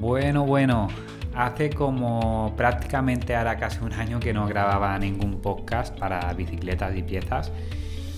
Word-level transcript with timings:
Bueno, 0.00 0.46
bueno, 0.46 0.88
hace 1.34 1.68
como 1.68 2.54
prácticamente 2.56 3.36
ahora 3.36 3.58
casi 3.58 3.84
un 3.84 3.92
año 3.92 4.18
que 4.18 4.32
no 4.32 4.46
grababa 4.46 4.98
ningún 4.98 5.42
podcast 5.42 5.94
para 5.98 6.32
bicicletas 6.32 6.96
y 6.96 7.02
piezas 7.02 7.52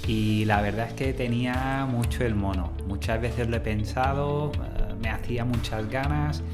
y 0.07 0.45
la 0.45 0.61
verdad 0.63 0.87
es 0.87 0.95
que 0.95 1.13
tenía 1.13 1.85
mucho 1.91 2.25
el 2.25 2.37
mono. 2.37 2.71
Muchas 2.87 3.21
veces 3.21 3.49
lo 3.49 3.57
he 3.57 3.61
pensado, 3.61 4.53
eh, 4.55 4.95
me 5.03 5.09
hacía 5.09 5.45
muchas 5.45 5.91
ganas 5.91 6.45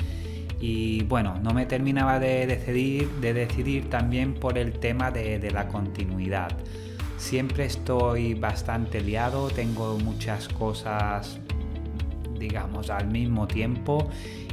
y 0.62 1.03
bueno, 1.03 1.39
no 1.43 1.53
me 1.53 1.67
terminaba 1.67 2.19
de 2.19 2.47
decidir, 2.47 3.11
de 3.21 3.35
decidir 3.35 3.91
también 3.91 4.33
por 4.33 4.57
el 4.57 4.73
tema 4.79 5.11
de, 5.11 5.39
de 5.39 5.51
la 5.51 5.69
continuidad. 5.69 6.53
Siempre 7.19 7.66
estoy 7.66 8.33
bastante 8.33 9.02
liado, 9.02 9.51
tengo 9.51 9.99
muchas 9.99 10.49
cosas 10.49 11.38
digamos 12.38 12.88
al 12.88 13.09
mismo 13.09 13.47
tiempo 13.47 14.09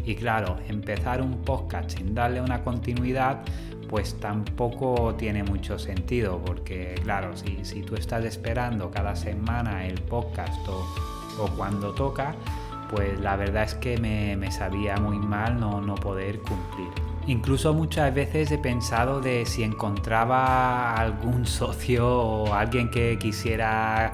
y 0.05 0.15
claro, 0.15 0.57
empezar 0.69 1.21
un 1.21 1.41
podcast 1.41 1.97
sin 1.97 2.13
darle 2.13 2.39
una 2.39 2.63
continuidad, 2.63 3.41
pues 3.89 4.19
tampoco 4.19 5.15
tiene 5.15 5.43
mucho 5.43 5.79
sentido, 5.79 6.39
porque 6.45 6.95
claro, 7.03 7.35
si, 7.35 7.81
tú 7.81 7.95
estás 7.95 8.23
esperando 8.23 8.91
cada 8.91 9.15
semana 9.15 9.85
el 9.85 9.99
podcast 10.01 10.59
o, 10.67 11.47
cuando 11.57 11.93
toca, 11.93 12.35
pues 12.91 13.19
la 13.19 13.35
verdad 13.35 13.63
es 13.63 13.73
que 13.73 13.97
me, 13.97 14.51
sabía 14.51 14.97
muy 14.97 15.17
mal 15.17 15.59
no, 15.59 15.81
no 15.81 15.95
poder 15.95 16.39
cumplir. 16.39 16.87
Incluso 17.27 17.73
muchas 17.73 18.13
veces 18.13 18.51
he 18.51 18.59
pensado 18.59 19.19
de 19.19 19.45
si 19.47 19.63
encontraba 19.63 20.93
algún 20.93 21.45
socio 21.47 22.07
o 22.07 22.53
alguien 22.53 22.91
que 22.91 23.17
quisiera 23.17 24.13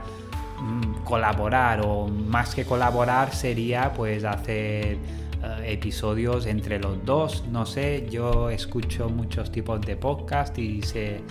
mm, 0.62 1.04
colaborar 1.04 1.82
o 1.84 2.08
más 2.08 2.56
que 2.56 2.64
colaborar 2.64 3.34
sería 3.34 3.92
pues 3.94 4.24
hacer 4.24 4.98
eh, 5.44 5.74
episodios 5.74 6.46
entre 6.46 6.80
los 6.80 7.04
dos. 7.06 7.44
No 7.52 7.66
sé, 7.66 8.08
yo 8.10 8.50
escucho 8.50 9.10
muchos 9.10 9.52
tipos 9.52 9.82
de 9.82 9.96
podcast 9.96 10.58
y 10.58 10.82
se, 10.82 11.22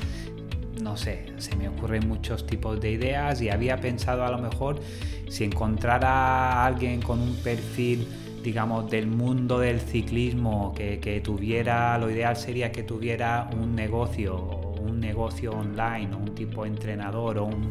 no 0.82 0.96
sé, 0.96 1.26
se 1.38 1.54
me 1.56 1.68
ocurren 1.68 2.08
muchos 2.08 2.46
tipos 2.46 2.80
de 2.80 2.92
ideas 2.92 3.40
y 3.40 3.50
había 3.50 3.80
pensado 3.80 4.24
a 4.24 4.30
lo 4.30 4.38
mejor 4.38 4.80
si 5.28 5.44
encontrara 5.44 6.64
alguien 6.64 7.00
con 7.00 7.20
un 7.20 7.36
perfil 7.36 8.06
digamos 8.42 8.90
del 8.90 9.06
mundo 9.06 9.58
del 9.58 9.80
ciclismo 9.80 10.72
que, 10.74 10.98
que 10.98 11.20
tuviera 11.20 11.98
lo 11.98 12.10
ideal 12.10 12.36
sería 12.36 12.72
que 12.72 12.82
tuviera 12.82 13.50
un 13.54 13.74
negocio 13.74 14.36
un 14.80 14.98
negocio 14.98 15.52
online 15.52 16.16
un 16.16 16.34
tipo 16.34 16.62
de 16.62 16.70
entrenador 16.70 17.38
o 17.38 17.44
un 17.44 17.70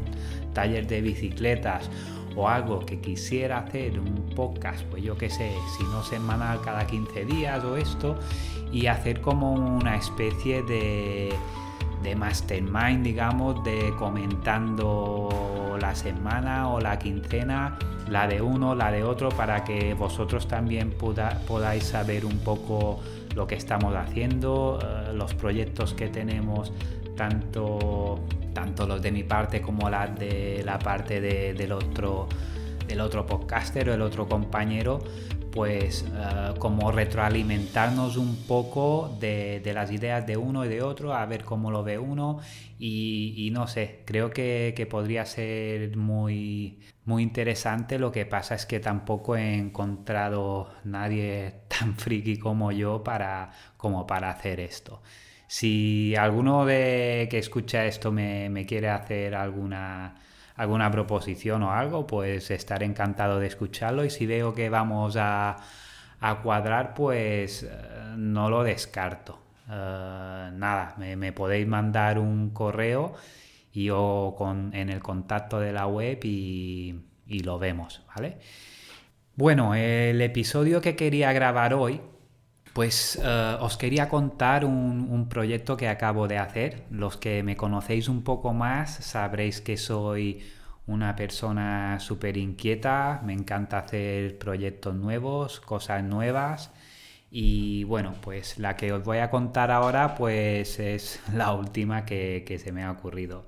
taller 0.53 0.85
de 0.85 1.01
bicicletas 1.01 1.89
o 2.39 2.47
algo 2.47 2.79
que 2.79 3.01
quisiera 3.01 3.57
hacer 3.59 3.99
un 3.99 4.33
podcast, 4.33 4.83
pues 4.85 5.03
yo 5.03 5.17
qué 5.17 5.29
sé, 5.29 5.51
si 5.77 5.83
no 5.83 6.03
semanal 6.03 6.61
cada 6.61 6.87
15 6.87 7.25
días 7.25 7.63
o 7.65 7.75
esto, 7.75 8.17
y 8.71 8.87
hacer 8.87 9.19
como 9.19 9.51
una 9.53 9.97
especie 9.97 10.63
de, 10.63 11.33
de 12.01 12.15
mastermind, 12.15 13.03
digamos, 13.03 13.61
de 13.65 13.93
comentando 13.97 15.77
la 15.81 15.95
semana 15.95 16.69
o 16.69 16.79
la 16.79 16.97
quincena, 16.97 17.77
la 18.09 18.25
de 18.27 18.41
uno, 18.41 18.73
la 18.73 18.89
de 18.89 19.03
otro, 19.03 19.29
para 19.29 19.65
que 19.65 19.93
vosotros 19.93 20.47
también 20.47 20.91
podáis 20.91 21.83
saber 21.83 22.25
un 22.25 22.39
poco 22.39 23.01
lo 23.35 23.47
que 23.47 23.55
estamos 23.55 23.93
haciendo, 23.95 24.79
eh, 24.81 25.13
los 25.13 25.33
proyectos 25.33 25.93
que 25.93 26.07
tenemos, 26.07 26.71
tanto 27.19 28.23
tanto 28.53 28.87
los 28.87 29.01
de 29.01 29.11
mi 29.11 29.23
parte 29.23 29.61
como 29.61 29.89
las 29.89 30.17
de 30.17 30.61
la 30.65 30.79
parte 30.79 31.19
del, 31.19 31.71
otro, 31.71 32.27
del 32.87 33.01
otro 33.01 33.25
podcaster 33.25 33.89
o 33.89 33.93
el 33.93 34.01
otro 34.01 34.27
compañero, 34.27 34.99
pues 35.51 36.05
eh, 36.07 36.53
como 36.59 36.91
retroalimentarnos 36.91 38.15
un 38.15 38.35
poco 38.47 39.17
de, 39.19 39.61
las 39.73 39.91
ideas 39.91 40.25
de 40.25 40.37
uno 40.37 40.63
y 40.65 40.69
de 40.69 40.81
otro, 40.81 41.13
a 41.13 41.25
ver 41.25 41.43
cómo 41.43 41.71
lo 41.71 41.83
ve 41.83 41.97
uno 41.97 42.39
y, 42.79 43.49
no 43.51 43.67
sé, 43.67 44.03
creo 44.05 44.29
que, 44.29 44.73
que, 44.75 44.85
podría 44.85 45.25
ser 45.25 45.97
muy, 45.97 46.79
muy 47.05 47.23
interesante, 47.23 47.99
lo 47.99 48.11
que 48.11 48.25
pasa 48.25 48.55
es 48.55 48.65
que 48.65 48.79
tampoco 48.79 49.35
he 49.35 49.55
encontrado 49.55 50.69
nadie 50.85 51.55
tan 51.67 51.95
friki 51.95 52.37
como 52.37 52.71
yo 52.71 53.03
para, 53.03 53.51
como 53.77 54.07
para 54.07 54.29
hacer 54.29 54.59
esto. 54.59 55.01
Si 55.49 56.15
alguno 56.15 56.63
de 56.63 57.27
que 57.27 57.39
escucha 57.39 57.83
esto 57.87 58.11
me, 58.11 58.65
quiere 58.67 58.89
hacer 58.89 59.33
alguna, 59.33 60.13
alguna 60.55 60.91
proposición 60.91 61.63
o 61.63 61.71
algo, 61.71 62.05
pues 62.05 62.51
estaré 62.51 62.85
encantado 62.85 63.39
de 63.39 63.47
escucharlo 63.47 64.05
y 64.05 64.11
si 64.11 64.27
veo 64.27 64.53
que 64.53 64.69
vamos 64.69 65.17
a, 65.17 65.57
cuadrar, 66.43 66.93
pues 66.93 67.63
eh, 67.63 67.69
no 68.15 68.51
lo 68.51 68.61
descarto. 68.61 69.39
Eh, 69.67 70.51
nada, 70.53 70.93
me, 70.99 71.33
podéis 71.33 71.67
mandar 71.67 72.19
un 72.19 72.51
correo 72.51 73.15
y 73.73 73.85
yo 73.85 74.35
con, 74.37 74.71
en 74.75 74.89
el 74.89 74.99
contacto 74.99 75.59
de 75.59 75.73
la 75.73 75.87
web 75.87 76.19
y, 76.25 76.95
y 77.25 77.39
lo 77.39 77.57
vemos, 77.57 78.03
¿vale? 78.15 78.37
Bueno, 79.35 79.73
el 79.73 80.21
episodio 80.21 80.79
que 80.79 80.95
quería 80.95 81.33
grabar 81.33 81.73
hoy 81.73 82.01
pues 82.73 83.19
eh, 83.23 83.57
os 83.59 83.77
quería 83.77 84.09
contar 84.09 84.65
un, 84.65 85.27
proyecto 85.29 85.77
que 85.77 85.87
acabo 85.87 86.27
de 86.27 86.37
hacer. 86.37 86.85
Los 86.91 87.17
que 87.17 87.43
me 87.43 87.57
conocéis 87.57 88.09
un 88.09 88.23
poco 88.23 88.53
más 88.53 88.95
sabréis 88.95 89.61
que 89.61 89.77
soy 89.77 90.43
una 90.87 91.15
persona 91.15 91.99
súper 91.99 92.37
inquieta, 92.37 93.21
me 93.23 93.33
encanta 93.33 93.79
hacer 93.79 94.37
proyectos 94.39 94.95
nuevos, 94.95 95.59
cosas 95.59 96.03
nuevas. 96.03 96.71
Y 97.31 97.83
bueno, 97.83 98.15
pues 98.21 98.57
la 98.57 98.75
que 98.75 98.91
os 98.91 99.03
voy 99.03 99.19
a 99.19 99.29
contar 99.29 99.71
ahora 99.71 100.15
pues 100.15 100.79
es 100.79 101.19
la 101.35 101.53
última 101.53 102.05
que 102.05 102.61
se 102.63 102.71
me 102.71 102.83
ha 102.83 102.91
ocurrido. 102.91 103.45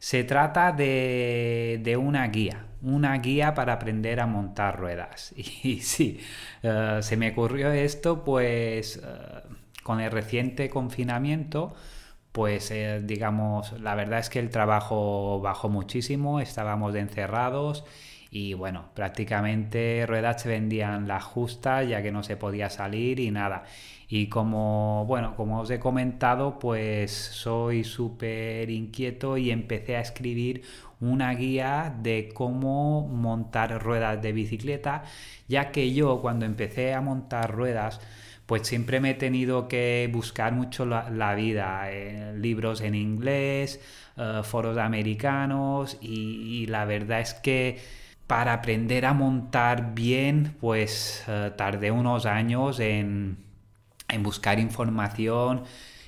Se 0.00 0.24
trata 0.24 0.72
de, 0.72 1.96
una 2.00 2.26
guía, 2.28 2.66
una 2.80 3.18
guía 3.18 3.54
para 3.54 3.74
aprender 3.74 4.20
a 4.20 4.26
montar 4.26 4.78
ruedas. 4.80 5.34
Y, 5.62 5.80
sí, 5.82 6.20
eh, 6.62 7.00
se 7.02 7.16
me 7.16 7.30
ocurrió 7.32 7.70
esto 7.70 8.24
pues 8.24 8.96
eh, 8.96 9.42
con 9.82 10.00
el 10.00 10.10
reciente 10.10 10.70
confinamiento, 10.70 11.74
pues 12.32 12.70
eh, 12.70 13.02
digamos, 13.04 13.72
la 13.80 13.94
verdad 13.94 14.20
es 14.20 14.30
que 14.30 14.38
el 14.38 14.50
trabajo 14.50 15.40
bajó 15.42 15.68
muchísimo, 15.68 16.40
estábamos 16.40 16.94
encerrados 16.94 17.84
y 18.30 18.54
bueno, 18.54 18.90
prácticamente 18.94 20.04
ruedas 20.06 20.42
se 20.42 20.48
vendían 20.48 21.08
las 21.08 21.24
justas 21.24 21.88
ya 21.88 22.02
que 22.02 22.12
no 22.12 22.22
se 22.22 22.36
podía 22.36 22.70
salir 22.70 23.18
y 23.20 23.30
nada. 23.30 23.64
Y 24.08 24.28
como, 24.28 25.04
bueno, 25.06 25.36
como 25.36 25.60
os 25.60 25.70
he 25.70 25.78
comentado, 25.78 26.58
pues 26.58 27.12
soy 27.12 27.84
súper 27.84 28.70
inquieto 28.70 29.36
y 29.36 29.50
empecé 29.50 29.96
a 29.96 30.00
escribir 30.00 30.62
una 31.00 31.32
guía 31.34 31.94
de 32.02 32.30
cómo 32.34 33.06
montar 33.08 33.82
ruedas 33.82 34.20
de 34.20 34.32
bicicleta, 34.32 35.04
ya 35.48 35.70
que 35.72 35.92
yo 35.92 36.20
cuando 36.20 36.44
empecé 36.44 36.92
a 36.94 37.00
montar 37.00 37.52
ruedas, 37.52 38.00
pues 38.46 38.66
siempre 38.66 39.00
me 39.00 39.10
he 39.10 39.14
tenido 39.14 39.68
que 39.68 40.10
buscar 40.12 40.52
mucho 40.52 40.84
la, 40.84 41.34
vida, 41.36 41.90
eh, 41.92 42.34
libros 42.36 42.80
en 42.80 42.96
inglés, 42.96 43.80
eh, 44.16 44.40
foros 44.42 44.76
americanos 44.76 45.96
y, 46.00 46.66
la 46.66 46.84
verdad 46.84 47.20
es 47.20 47.34
que 47.34 47.78
para 48.30 48.52
aprender 48.52 49.06
a 49.06 49.12
montar 49.12 49.92
bien, 49.92 50.54
pues 50.60 51.24
eh, 51.26 51.50
tardé 51.56 51.90
unos 51.90 52.26
años 52.26 52.78
en 52.78 53.50
en 54.10 54.22
buscar 54.22 54.58
información 54.58 55.64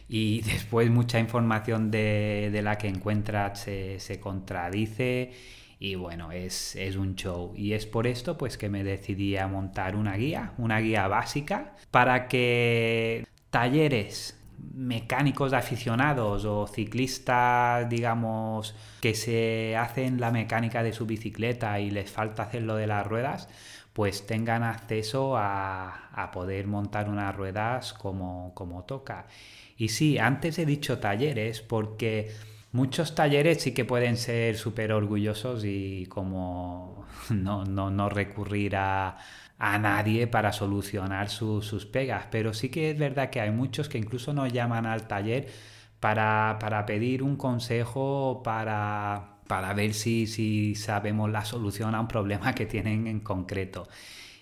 y 0.09 0.41
después 0.43 0.91
mucha 0.91 1.19
información 1.19 1.91
de, 1.91 2.61
la 2.63 2.77
que 2.79 2.89
encuentras 2.89 3.61
se, 3.61 4.21
contradice 4.21 5.33
y 5.79 5.97
bueno, 5.97 6.31
es, 6.31 6.77
un 6.97 7.17
show. 7.17 7.53
Y 7.57 7.73
es 7.73 7.87
por 7.87 8.07
esto 8.07 8.39
pues 8.39 8.57
que 8.57 8.69
me 8.69 8.85
decidí 8.85 9.37
a 9.37 9.49
montar 9.49 9.97
una 9.97 10.17
guía, 10.17 10.53
una 10.59 10.79
guía 10.79 11.09
básica, 11.09 11.75
para 11.91 12.29
que 12.29 13.27
talleres 13.51 14.39
mecánicos 14.75 15.53
aficionados 15.53 16.45
o 16.45 16.67
ciclistas, 16.67 17.89
digamos, 17.89 18.75
que 19.01 19.15
se 19.15 19.77
hacen 19.77 20.21
la 20.21 20.31
mecánica 20.31 20.83
de 20.83 20.93
su 20.93 21.07
bicicleta 21.07 21.81
y 21.81 21.91
les 21.91 22.11
falta 22.11 22.45
hacer 22.45 22.63
lo 22.63 22.77
de 22.77 22.87
las 22.87 23.07
ruedas, 23.07 23.49
pues 23.93 24.27
tengan 24.27 24.63
acceso 24.63 25.37
a, 25.37 26.31
poder 26.33 26.67
montar 26.67 27.09
unas 27.09 27.35
ruedas 27.35 27.93
como, 27.93 28.53
como 28.55 28.85
toca. 28.85 29.27
Y 29.77 29.89
sí, 29.89 30.19
antes 30.19 30.59
he 30.59 30.67
dicho 30.67 30.99
talleres 30.99 31.61
porque 31.61 32.31
muchos 32.73 33.15
talleres 33.15 33.63
sí 33.63 33.73
que 33.73 33.85
pueden 33.85 34.17
ser 34.17 34.57
súper 34.57 34.93
orgullosos 34.93 35.65
y 35.65 36.07
como 36.07 37.05
no, 37.31 37.65
no, 37.65 38.09
recurrir 38.09 38.77
a, 38.77 39.19
nadie 39.79 40.27
para 40.27 40.53
solucionar 40.53 41.29
sus 41.31 41.87
pegas. 41.87 42.27
Pero 42.31 42.55
sí 42.55 42.69
que 42.69 42.91
es 42.91 42.99
verdad 42.99 43.31
que 43.31 43.41
hay 43.41 43.51
muchos 43.51 43.89
que 43.89 43.99
incluso 43.99 44.33
nos 44.33 44.53
llaman 44.53 44.87
al 44.87 45.07
taller 45.09 45.49
para, 46.01 46.59
para 46.61 46.87
pedir 46.87 47.23
un 47.23 47.37
consejo, 47.37 48.43
para 48.45 49.33
para 49.53 49.75
ver 49.75 49.93
si, 49.93 50.75
sabemos 50.77 51.31
la 51.31 51.45
solución 51.45 51.95
a 51.95 52.01
un 52.01 52.09
problema 52.09 52.55
que 52.55 52.65
tienen 52.65 53.07
en 53.07 53.21
concreto. 53.21 53.87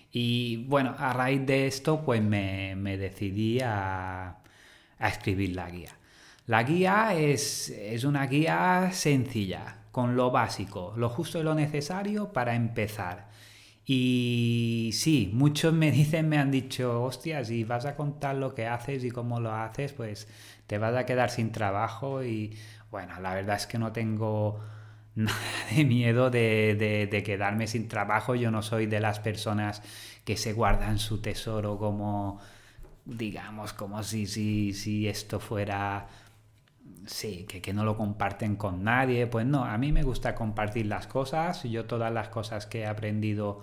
Y 0.09 0.65
bueno, 0.67 0.95
a 0.97 1.11
raíz 1.11 1.45
de 1.45 1.67
esto, 1.67 2.01
pues 2.05 2.21
me, 2.21 2.75
decidí 2.97 3.59
a, 3.59 4.37
escribir 4.99 5.53
la 5.53 5.69
guía. 5.69 5.97
La 6.47 6.63
guía 6.63 7.13
es, 7.13 7.69
es 7.69 8.05
una 8.05 8.25
guía 8.25 8.91
sencilla, 8.93 9.79
con 9.91 10.15
lo 10.15 10.31
básico, 10.31 10.93
lo 10.95 11.09
justo 11.09 11.39
y 11.39 11.43
lo 11.43 11.55
necesario 11.55 12.31
para 12.31 12.55
empezar. 12.55 13.27
Y 13.85 14.91
sí, 14.93 15.31
muchos 15.33 15.73
me 15.73 15.91
dicen, 15.91 16.29
me 16.29 16.37
han 16.37 16.51
dicho, 16.51 17.03
hostia, 17.03 17.43
si 17.43 17.63
vas 17.63 17.85
a 17.85 17.95
contar 17.95 18.35
lo 18.35 18.53
que 18.55 18.67
haces 18.67 19.03
y 19.03 19.11
cómo 19.11 19.39
lo 19.39 19.53
haces, 19.53 19.93
pues 19.93 20.27
te 20.67 20.77
vas 20.77 20.95
a 20.95 21.05
quedar 21.05 21.29
sin 21.29 21.51
trabajo 21.51 22.23
y 22.23 22.57
bueno, 22.91 23.19
la 23.21 23.33
verdad 23.33 23.55
es 23.55 23.67
que 23.67 23.77
no 23.79 23.91
tengo 23.91 24.59
nada 25.15 25.37
de 25.75 25.83
miedo 25.85 26.29
de, 26.29 27.23
quedarme 27.25 27.67
sin 27.67 27.87
trabajo. 27.87 28.35
Yo 28.35 28.51
no 28.51 28.61
soy 28.61 28.85
de 28.85 28.99
las 28.99 29.19
personas 29.19 29.81
que 30.25 30.37
se 30.37 30.53
guardan 30.53 30.99
su 30.99 31.21
tesoro 31.21 31.77
como, 31.77 32.39
digamos, 33.05 33.73
como 33.73 34.03
si, 34.03 34.27
si, 34.27 34.73
si 34.73 35.07
esto 35.07 35.39
fuera 35.39 36.07
sí, 37.05 37.45
que, 37.47 37.61
que, 37.61 37.73
no 37.73 37.83
lo 37.85 37.97
comparten 37.97 38.55
con 38.55 38.83
nadie. 38.83 39.27
Pues 39.27 39.45
no, 39.45 39.65
a 39.65 39.77
mí 39.77 39.91
me 39.91 40.03
gusta 40.03 40.35
compartir 40.35 40.85
las 40.87 41.07
cosas. 41.07 41.63
Yo 41.63 41.85
todas 41.85 42.11
las 42.11 42.29
cosas 42.29 42.65
que 42.65 42.81
he 42.81 42.85
aprendido 42.85 43.61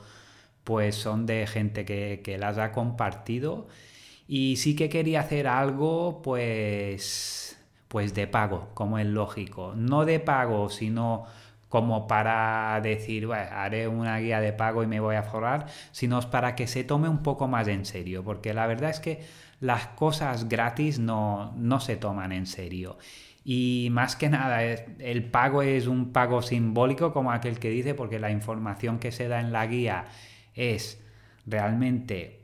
pues 0.64 0.96
son 0.96 1.26
de 1.26 1.46
gente 1.46 1.84
que, 1.84 2.20
que 2.24 2.38
las 2.38 2.58
ha 2.58 2.72
compartido. 2.72 3.68
Y 4.28 4.56
sí 4.56 4.76
que 4.76 4.88
quería 4.90 5.20
hacer 5.20 5.48
algo 5.48 6.20
pues, 6.22 7.58
pues 7.88 8.14
de 8.14 8.26
pago, 8.26 8.68
como 8.74 8.98
es 8.98 9.06
lógico. 9.06 9.74
No 9.76 10.04
de 10.04 10.20
pago, 10.20 10.68
sino 10.68 11.24
como 11.68 12.06
para 12.06 12.80
decir, 12.82 13.26
bueno, 13.26 13.44
haré 13.52 13.88
una 13.88 14.18
guía 14.18 14.40
de 14.40 14.52
pago 14.52 14.82
y 14.82 14.86
me 14.86 15.00
voy 15.00 15.16
a 15.16 15.22
forrar, 15.22 15.66
sino 15.92 16.20
para 16.30 16.54
que 16.54 16.66
se 16.66 16.84
tome 16.84 17.08
un 17.08 17.22
poco 17.22 17.46
más 17.48 17.68
en 17.68 17.84
serio, 17.84 18.24
porque 18.24 18.54
la 18.54 18.66
verdad 18.66 18.90
es 18.90 19.00
que 19.00 19.20
las 19.60 19.88
cosas 19.88 20.48
gratis 20.48 20.98
no, 20.98 21.52
no 21.56 21.80
se 21.80 21.96
toman 21.96 22.32
en 22.32 22.46
serio. 22.46 22.98
Y 23.44 23.88
más 23.92 24.14
que 24.14 24.28
nada, 24.28 24.62
el 24.62 25.24
pago 25.30 25.62
es 25.62 25.86
un 25.86 26.12
pago 26.12 26.42
simbólico, 26.42 27.12
como 27.12 27.32
aquel 27.32 27.58
que 27.58 27.70
dice, 27.70 27.94
porque 27.94 28.18
la 28.18 28.30
información 28.30 28.98
que 28.98 29.10
se 29.10 29.26
da 29.26 29.40
en 29.40 29.52
la 29.52 29.66
guía 29.66 30.04
es 30.54 31.02
realmente, 31.46 32.42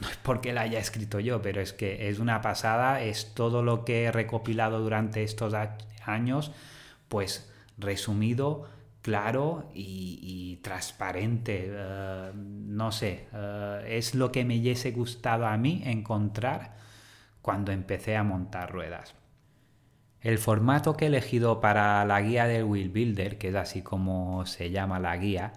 no 0.00 0.08
es 0.08 0.16
porque 0.22 0.52
la 0.52 0.62
haya 0.62 0.80
escrito 0.80 1.20
yo, 1.20 1.40
pero 1.42 1.60
es 1.60 1.72
que 1.72 2.08
es 2.08 2.18
una 2.18 2.40
pasada, 2.40 3.02
es 3.02 3.34
todo 3.34 3.62
lo 3.62 3.84
que 3.84 4.04
he 4.04 4.12
recopilado 4.12 4.80
durante 4.80 5.22
estos 5.22 5.54
años, 6.04 6.50
pues 7.08 7.52
resumido, 7.78 8.68
claro 9.06 9.70
y, 9.72 10.58
transparente. 10.62 11.66
Eh, 11.68 12.32
no 12.34 12.90
sé, 12.90 13.28
eh, 13.32 13.84
es 13.88 14.16
lo 14.16 14.32
que 14.32 14.44
me 14.44 14.58
hubiese 14.58 14.90
gustado 14.90 15.46
a 15.46 15.56
mí 15.56 15.82
encontrar 15.84 16.74
cuando 17.40 17.70
empecé 17.70 18.16
a 18.16 18.24
montar 18.24 18.72
ruedas. 18.72 19.14
El 20.20 20.38
formato 20.38 20.96
que 20.96 21.04
he 21.04 21.08
elegido 21.08 21.60
para 21.60 22.04
la 22.04 22.20
guía 22.20 22.48
del 22.48 22.64
Wheel 22.64 22.90
Builder, 22.90 23.38
que 23.38 23.50
es 23.50 23.54
así 23.54 23.80
como 23.80 24.44
se 24.44 24.72
llama 24.72 24.98
la 24.98 25.16
guía, 25.16 25.52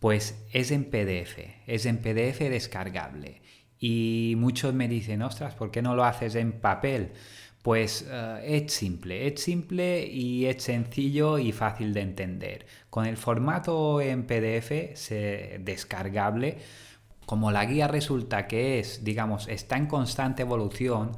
pues 0.00 0.42
es 0.54 0.70
en 0.70 0.84
PDF, 0.84 1.38
es 1.66 1.84
en 1.84 1.98
PDF 1.98 2.38
descargable. 2.38 3.42
Y 3.78 4.32
muchos 4.38 4.72
me 4.72 4.88
dicen, 4.88 5.20
ostras, 5.20 5.54
¿por 5.54 5.70
qué 5.70 5.82
no 5.82 5.94
lo 5.94 6.04
haces 6.04 6.36
en 6.36 6.52
papel? 6.52 7.12
Pues 7.64 8.06
eh, 8.10 8.40
es 8.44 8.74
simple, 8.74 9.26
es 9.26 9.40
simple 9.40 10.06
y 10.06 10.44
es 10.44 10.62
sencillo 10.62 11.38
y 11.38 11.50
fácil 11.50 11.94
de 11.94 12.02
entender. 12.02 12.66
Con 12.90 13.06
el 13.06 13.16
formato 13.16 14.02
en 14.02 14.26
PDF 14.26 14.94
se, 14.94 15.60
descargable, 15.60 16.58
como 17.24 17.50
la 17.50 17.64
guía 17.64 17.88
resulta 17.88 18.46
que 18.48 18.80
es, 18.80 19.02
digamos, 19.02 19.48
está 19.48 19.78
en 19.78 19.86
constante 19.86 20.42
evolución, 20.42 21.12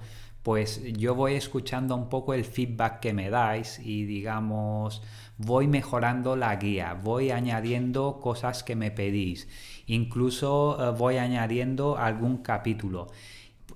pues 0.44 0.80
yo 0.92 1.16
voy 1.16 1.34
escuchando 1.34 1.96
un 1.96 2.08
poco 2.08 2.32
el 2.32 2.44
feedback 2.44 3.00
que 3.00 3.12
me 3.12 3.28
dais 3.28 3.80
y 3.80 4.04
digamos, 4.04 5.02
voy 5.38 5.66
mejorando 5.66 6.36
la 6.36 6.54
guía, 6.54 6.94
voy 6.94 7.32
añadiendo 7.32 8.20
cosas 8.20 8.62
que 8.62 8.76
me 8.76 8.92
pedís, 8.92 9.48
incluso 9.86 10.78
eh, 10.80 10.96
voy 10.96 11.16
añadiendo 11.16 11.98
algún 11.98 12.38
capítulo. 12.38 13.08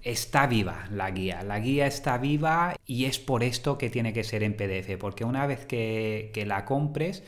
Está 0.03 0.47
viva 0.47 0.87
la 0.91 1.11
guía, 1.11 1.43
la 1.43 1.59
guía 1.61 1.87
está 1.87 2.17
viva 2.19 2.75
y 2.87 3.05
es 3.05 3.19
por 3.19 3.43
esto 3.43 3.77
que 3.79 3.91
tiene 3.91 4.13
que 4.13 4.25
ser 4.25 4.43
en 4.43 4.55
PDF, 4.57 4.97
porque 4.99 5.25
una 5.25 5.47
vez 5.47 5.67
que, 5.67 6.31
que 6.33 6.47
la 6.47 6.65
compres, 6.65 7.23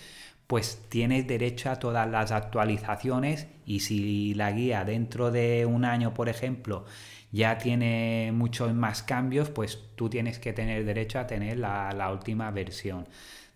pues 0.46 0.86
tienes 0.88 1.26
derecho 1.26 1.70
a 1.70 1.76
todas 1.76 2.08
las 2.10 2.30
actualizaciones 2.32 3.48
y 3.66 3.80
si 3.80 4.34
la 4.34 4.52
guía 4.52 4.84
dentro 4.84 5.30
de 5.30 5.66
un 5.66 5.84
año, 5.84 6.14
por 6.14 6.28
ejemplo, 6.28 6.84
ya 7.32 7.56
tiene 7.58 8.30
muchos 8.34 8.74
más 8.74 9.02
cambios, 9.02 9.48
pues 9.50 9.78
tú 9.96 10.10
tienes 10.10 10.38
que 10.38 10.52
tener 10.52 10.84
derecho 10.84 11.18
a 11.18 11.26
tener 11.26 11.58
la, 11.58 12.10
última 12.12 12.50
versión. 12.50 13.08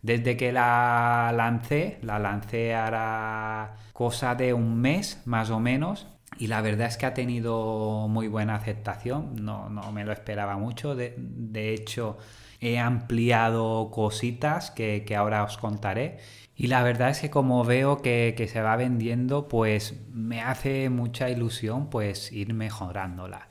Desde 0.02 0.36
que 0.36 0.52
la 0.52 1.32
lancé, 1.36 1.98
la 2.02 2.18
lancé 2.18 2.74
hará 2.74 3.76
cosa 3.92 4.34
de 4.34 4.54
un 4.54 4.80
mes 4.80 5.20
más 5.26 5.50
o 5.50 5.60
menos, 5.60 6.06
y 6.38 6.48
la 6.48 6.60
verdad 6.60 6.88
es 6.88 6.96
que 6.96 7.06
ha 7.06 7.14
tenido 7.14 8.06
muy 8.08 8.28
buena 8.28 8.54
aceptación, 8.54 9.44
no, 9.44 9.68
me 9.92 10.04
lo 10.04 10.12
esperaba 10.12 10.56
mucho, 10.56 10.94
de, 10.94 11.74
hecho 11.74 12.18
he 12.60 12.78
ampliado 12.78 13.90
cositas 13.90 14.70
que, 14.70 15.04
ahora 15.16 15.44
os 15.44 15.58
contaré. 15.58 16.18
Y 16.58 16.68
la 16.68 16.82
verdad 16.82 17.10
es 17.10 17.20
que 17.20 17.30
como 17.30 17.64
veo 17.64 18.00
que, 18.00 18.48
se 18.50 18.62
va 18.62 18.76
vendiendo, 18.76 19.48
pues 19.48 19.94
me 20.12 20.40
hace 20.40 20.88
mucha 20.88 21.28
ilusión 21.28 21.90
pues 21.90 22.32
ir 22.32 22.54
mejorándola 22.54 23.48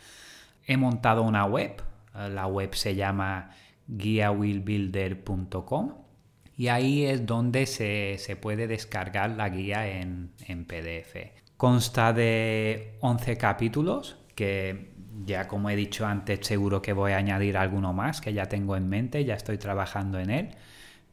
he 0.67 0.77
montado 0.77 1.23
una 1.23 1.45
web, 1.45 1.81
la 2.13 2.47
web 2.47 2.73
se 2.73 2.95
llama 2.95 3.51
guiawillbuilder.com 3.87 5.93
y 6.57 6.67
ahí 6.69 7.05
es 7.05 7.25
donde 7.25 7.65
se, 7.65 8.37
puede 8.41 8.67
descargar 8.67 9.31
la 9.31 9.49
guía 9.49 9.87
en, 9.87 10.31
PDF. 10.65 11.15
Consta 11.57 12.13
de 12.13 12.97
11 13.01 13.37
capítulos 13.37 14.17
que 14.35 14.93
ya 15.25 15.47
como 15.47 15.69
he 15.69 15.75
dicho 15.75 16.05
antes 16.05 16.45
seguro 16.45 16.81
que 16.81 16.93
voy 16.93 17.13
a 17.13 17.17
añadir 17.17 17.57
alguno 17.57 17.93
más 17.93 18.21
que 18.21 18.33
ya 18.33 18.47
tengo 18.47 18.75
en 18.75 18.89
mente, 18.89 19.23
ya 19.23 19.35
estoy 19.35 19.57
trabajando 19.57 20.19
en 20.19 20.29
él. 20.29 20.49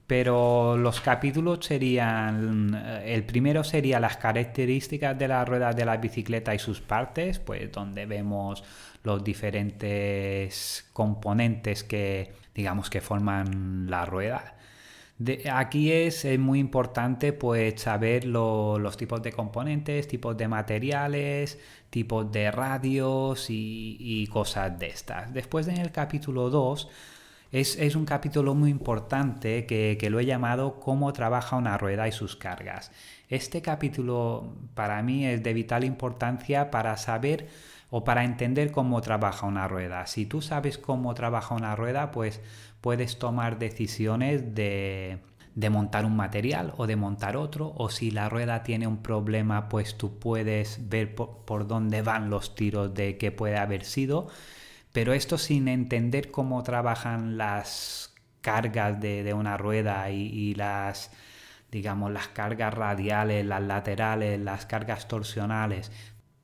Pero 0.07 0.77
los 0.77 1.01
capítulos 1.01 1.65
serían, 1.65 2.75
eh, 2.75 3.15
el 3.15 3.25
primero 3.25 3.65
sería 3.65 4.01
las 4.01 4.17
características 4.17 5.19
de 5.19 5.29
las 5.29 5.49
ruedas 5.49 5.77
de 5.77 5.85
la 5.85 5.97
bicicleta 5.97 6.55
y 6.55 6.59
sus 6.59 6.81
partes, 6.81 7.39
pues 7.39 7.71
donde 7.73 8.05
vemos 8.07 8.65
los 9.05 9.23
diferentes 9.25 10.89
componentes 10.93 11.85
que 11.85 12.33
digamos 12.55 12.91
que 12.91 13.01
forman 13.01 13.87
la 13.89 14.05
rueda. 14.05 14.57
Aquí 15.53 15.93
es, 15.93 16.27
muy 16.39 16.59
importante 16.59 17.33
pues 17.33 17.81
saber 17.81 18.25
los 18.25 18.97
tipos 18.97 19.23
de 19.23 19.33
componentes, 19.33 20.09
tipos 20.09 20.37
de 20.37 20.49
materiales, 20.49 21.59
tipos 21.91 22.31
de 22.33 22.51
radios 22.51 23.47
y, 23.49 24.27
cosas 24.33 24.79
de 24.79 24.89
estas. 24.89 25.33
Después 25.33 25.69
en 25.69 25.79
el 25.79 25.93
capítulo 25.93 26.51
2 26.51 26.89
es, 27.53 27.95
un 27.97 28.05
capítulo 28.05 28.55
muy 28.55 28.71
importante 28.71 29.67
que, 29.67 29.97
que, 30.01 30.11
lo 30.11 30.19
he 30.19 30.27
llamado 30.27 30.81
Cómo 30.81 31.13
trabaja 31.13 31.57
una 31.57 31.79
rueda 31.79 32.09
y 32.09 32.13
sus 32.13 32.35
cargas. 32.35 32.91
Este 33.29 33.63
capítulo 33.63 34.57
para 34.75 35.03
mí 35.03 35.27
es 35.27 35.43
de 35.43 35.53
vital 35.53 35.85
importancia 35.85 36.71
para 36.71 36.97
saber 36.97 37.47
o 37.95 38.05
para 38.05 38.25
entender 38.25 38.73
cómo 38.73 39.03
trabaja 39.03 39.47
una 39.47 39.69
rueda. 39.69 40.07
Si 40.07 40.25
tú 40.25 40.41
sabes 40.41 40.79
cómo 40.79 41.13
trabaja 41.13 41.55
una 41.55 41.77
rueda, 41.77 42.11
pues 42.11 42.41
puedes 42.81 43.19
tomar 43.19 43.59
decisiones 43.59 44.55
de, 44.55 45.19
montar 45.71 46.07
un 46.07 46.17
material 46.17 46.73
o 46.79 46.87
de 46.87 46.97
montar 46.97 47.37
otro, 47.37 47.75
o 47.77 47.91
si 47.91 48.11
la 48.11 48.31
rueda 48.31 48.63
tiene 48.63 48.87
un 48.87 49.03
problema, 49.03 49.69
pues 49.69 49.99
tú 49.99 50.19
puedes 50.19 50.89
ver 50.89 51.15
por, 51.15 51.67
dónde 51.67 52.01
van 52.01 52.31
los 52.31 52.55
tiros 52.55 52.95
de 52.95 53.19
qué 53.19 53.31
puede 53.31 53.59
haber 53.59 53.85
sido. 53.85 54.29
Pero 54.93 55.15
esto 55.15 55.39
sin 55.39 55.69
entender 55.69 56.31
cómo 56.31 56.63
trabajan 56.63 57.39
las 57.39 58.15
cargas 58.43 59.01
de, 59.01 59.33
una 59.35 59.57
rueda 59.57 60.11
y, 60.11 60.55
las 60.55 61.11
digamos 61.71 62.13
las 62.13 62.29
cargas 62.29 62.75
radiales, 62.75 63.47
las 63.47 63.63
laterales, 63.63 64.39
las 64.39 64.67
cargas 64.67 65.09
torsionales, 65.09 65.91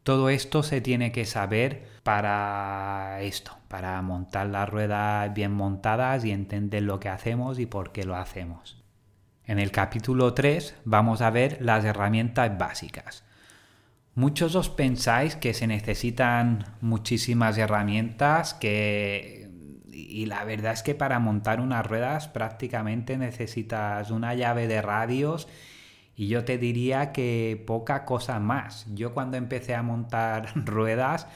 todo 0.03 0.31
esto 0.31 0.63
se 0.63 0.81
tiene 0.81 1.13
que 1.13 1.27
saber 1.27 1.87
para 2.03 3.19
esto, 3.21 3.59
para 3.69 4.01
montar 4.01 4.47
las 4.47 4.67
ruedas 4.67 5.35
bien 5.35 5.53
montadas 5.53 6.25
y 6.25 6.31
entender 6.31 6.83
lo 6.85 6.99
que 6.99 7.11
hacemos 7.11 7.59
y 7.59 7.67
por 7.67 7.93
qué 7.93 8.05
lo 8.05 8.17
hacemos. 8.17 8.83
En 9.45 9.59
el 9.59 9.71
capítulo 9.71 10.33
3 10.33 10.77
vamos 10.87 11.21
a 11.21 11.29
ver 11.29 11.59
las 11.61 11.85
herramientas 11.85 12.57
básicas. 12.57 13.28
Muchos 14.19 14.57
os 14.57 14.69
pensáis 14.69 15.37
que 15.37 15.55
se 15.55 15.69
necesitan 15.69 16.65
muchísimas 16.81 17.57
herramientas 17.57 18.53
que 18.53 19.49
y 19.93 20.27
la 20.27 20.43
verdad 20.45 20.73
es 20.73 20.83
que 20.83 20.97
para 20.97 21.21
montar 21.21 21.61
unas 21.61 21.87
ruedas 21.87 22.27
prácticamente 22.27 23.17
necesitas 23.17 24.11
una 24.11 24.35
llave 24.35 24.67
de 24.67 24.83
radios 24.83 25.47
Y 26.17 26.27
yo 26.27 26.45
te 26.45 26.59
diría 26.59 27.13
que 27.13 27.63
poca 27.65 28.05
cosa 28.05 28.41
más. 28.41 28.87
Yo 28.93 29.15
cuando 29.15 29.37
empecé 29.37 29.77
a 29.77 29.83
montar 29.85 30.51
ruedas, 30.67 31.29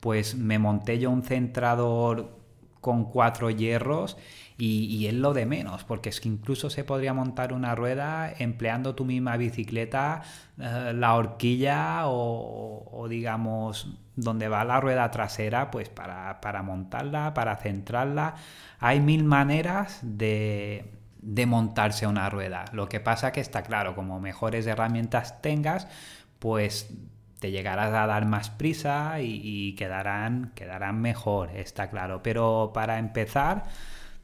pues 0.00 0.34
me 0.34 0.58
monté 0.58 0.98
yo 0.98 1.10
un 1.10 1.24
centrador 1.24 2.39
con 2.80 3.04
cuatro 3.04 3.50
hierros 3.50 4.16
y, 4.56 5.06
es 5.06 5.14
lo 5.14 5.32
de 5.32 5.46
menos, 5.46 5.84
porque 5.84 6.10
es 6.10 6.20
que 6.20 6.28
incluso 6.28 6.68
se 6.68 6.84
podría 6.84 7.14
montar 7.14 7.54
una 7.54 7.74
rueda 7.74 8.30
empleando 8.38 8.94
tu 8.94 9.06
misma 9.06 9.38
bicicleta, 9.38 10.22
eh, 10.58 10.92
la 10.94 11.14
horquilla 11.14 12.02
o, 12.04 13.06
digamos 13.08 13.96
donde 14.16 14.48
va 14.48 14.64
la 14.64 14.80
rueda 14.80 15.10
trasera, 15.10 15.70
pues 15.70 15.88
para, 15.88 16.42
para 16.42 16.62
montarla, 16.62 17.32
para 17.32 17.56
centrarla. 17.56 18.34
Hay 18.78 19.00
mil 19.00 19.24
maneras 19.24 20.00
de, 20.02 20.92
de 21.22 21.46
montarse 21.46 22.06
una 22.06 22.28
rueda. 22.28 22.66
Lo 22.72 22.86
que 22.86 23.00
pasa 23.00 23.32
que 23.32 23.40
está 23.40 23.62
claro, 23.62 23.94
como 23.94 24.20
mejores 24.20 24.66
herramientas 24.66 25.40
tengas, 25.40 25.88
pues 26.38 26.92
te 27.40 27.50
llegarás 27.50 27.92
a 27.94 28.06
dar 28.06 28.26
más 28.26 28.50
prisa 28.50 29.20
y, 29.20 29.74
quedarán, 29.74 30.52
quedarán 30.54 31.00
mejor, 31.00 31.50
está 31.56 31.88
claro. 31.88 32.22
Pero 32.22 32.70
para 32.74 32.98
empezar, 32.98 33.64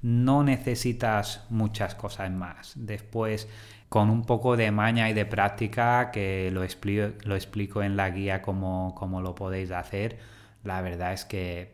no 0.02 0.44
necesitas 0.44 1.46
muchas 1.48 1.94
cosas 1.94 2.30
más. 2.30 2.74
Después, 2.76 3.48
con 3.88 4.10
un 4.10 4.24
poco 4.24 4.56
de 4.56 4.70
maña 4.70 5.08
y 5.08 5.14
de 5.14 5.24
práctica, 5.24 6.10
que 6.10 6.50
lo 6.52 6.62
explico, 6.62 7.08
lo 7.24 7.34
explico 7.34 7.82
en 7.82 7.96
la 7.96 8.10
guía 8.10 8.42
como, 8.42 9.20
lo 9.22 9.34
podéis 9.34 9.70
hacer, 9.70 10.18
la 10.62 10.82
verdad 10.82 11.14
es 11.14 11.24
que 11.24 11.72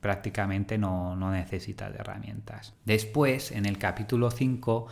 prácticamente 0.00 0.78
no, 0.78 1.16
no 1.16 1.30
necesitas 1.30 1.94
herramientas. 1.94 2.74
Después, 2.86 3.52
en 3.52 3.66
el 3.66 3.76
capítulo 3.76 4.30
5, 4.30 4.86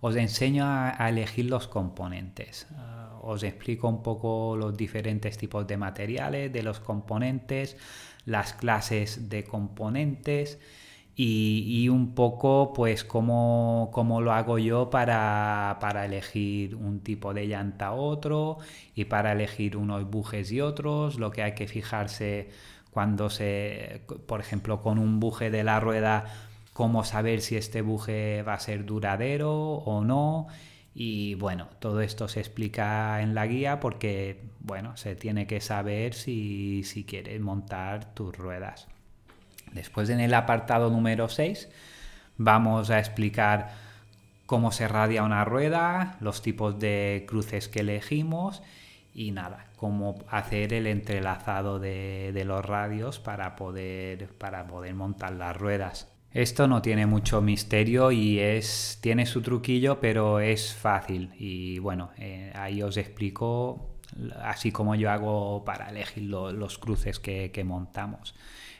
os 0.00 0.16
enseño 0.16 0.64
a, 0.66 1.08
elegir 1.08 1.46
los 1.46 1.66
componentes. 1.68 2.66
Ah, 2.76 3.18
os 3.22 3.42
explico 3.42 3.88
un 3.88 4.02
poco 4.02 4.56
los 4.56 4.76
diferentes 4.76 5.38
tipos 5.38 5.66
de 5.66 5.76
materiales, 5.76 6.52
de 6.52 6.62
los 6.62 6.80
componentes, 6.80 7.76
las 8.24 8.52
clases 8.52 9.28
de 9.28 9.44
componentes 9.44 10.58
y, 11.20 11.88
un 11.88 12.14
poco 12.14 12.72
pues 12.72 13.02
cómo, 13.02 13.90
lo 14.22 14.32
hago 14.32 14.58
yo 14.58 14.88
para, 14.88 15.76
elegir 16.04 16.76
un 16.76 17.00
tipo 17.00 17.34
de 17.34 17.46
llanta 17.48 17.92
u 17.92 17.98
otro 17.98 18.58
y 18.94 19.06
para 19.06 19.32
elegir 19.32 19.76
unos 19.76 20.08
bujes 20.08 20.52
y 20.52 20.60
otros, 20.60 21.18
lo 21.18 21.32
que 21.32 21.42
hay 21.42 21.54
que 21.54 21.66
fijarse 21.66 22.50
cuando 22.92 23.30
se, 23.30 24.02
por 24.26 24.40
ejemplo, 24.40 24.80
con 24.80 24.98
un 24.98 25.18
buje 25.18 25.50
de 25.50 25.64
la 25.64 25.80
rueda 25.80 26.47
cómo 26.78 27.02
saber 27.02 27.40
si 27.40 27.56
este 27.56 27.82
buje 27.82 28.44
va 28.44 28.54
a 28.54 28.60
ser 28.60 28.84
duradero 28.84 29.52
o 29.52 30.04
no. 30.04 30.46
Y 30.94 31.34
bueno, 31.34 31.66
todo 31.80 32.00
esto 32.02 32.28
se 32.28 32.38
explica 32.38 33.20
en 33.20 33.34
la 33.34 33.48
guía 33.48 33.80
porque, 33.80 34.44
bueno, 34.60 34.96
se 34.96 35.16
tiene 35.16 35.48
que 35.48 35.60
saber 35.60 36.14
si, 36.14 36.84
si 36.84 37.02
quieres 37.02 37.40
montar 37.40 38.14
tus 38.14 38.36
ruedas. 38.38 38.86
Después 39.72 40.08
en 40.08 40.20
el 40.20 40.32
apartado 40.34 40.88
número 40.88 41.28
6 41.28 41.68
vamos 42.36 42.90
a 42.90 43.00
explicar 43.00 43.72
cómo 44.46 44.70
se 44.70 44.86
radia 44.86 45.24
una 45.24 45.44
rueda, 45.44 46.16
los 46.20 46.42
tipos 46.42 46.78
de 46.78 47.24
cruces 47.26 47.68
que 47.68 47.80
elegimos 47.80 48.62
y 49.12 49.32
nada, 49.32 49.66
cómo 49.74 50.20
hacer 50.30 50.72
el 50.72 50.86
entrelazado 50.86 51.80
de, 51.80 52.30
de 52.32 52.44
los 52.44 52.64
radios 52.64 53.18
para 53.18 53.56
poder, 53.56 54.28
para 54.38 54.68
poder 54.68 54.94
montar 54.94 55.32
las 55.32 55.56
ruedas. 55.56 56.08
Esto 56.32 56.68
no 56.68 56.82
tiene 56.82 57.06
mucho 57.06 57.40
misterio 57.40 58.12
y 58.12 58.38
es 58.38 58.98
tiene 59.00 59.24
su 59.24 59.40
truquillo, 59.40 59.98
pero 59.98 60.40
es 60.40 60.74
fácil. 60.74 61.30
Y 61.38 61.78
bueno, 61.78 62.10
eh, 62.18 62.52
ahí 62.54 62.82
os 62.82 62.98
explico 62.98 63.98
así 64.42 64.72
como 64.72 64.94
yo 64.94 65.10
hago 65.10 65.64
para 65.64 65.88
elegir 65.90 66.24
los 66.24 66.78
cruces 66.78 67.18
que, 67.18 67.64
montamos. 67.64 68.34